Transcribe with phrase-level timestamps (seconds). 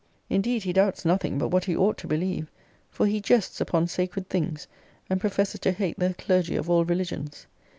[0.31, 2.49] Indeed he doubts nothing but what he ought to believe;
[2.89, 4.65] for he jests upon sacred things;
[5.11, 7.45] and professes to hate the clergy of all religions.